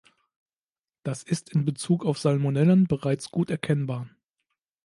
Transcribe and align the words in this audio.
Das 1.03 1.21
ist 1.21 1.51
in 1.51 1.63
bezug 1.63 2.05
auf 2.05 2.17
Salmonellen 2.17 2.87
bereits 2.87 3.29
gut 3.29 3.51
erkennbar. 3.51 4.09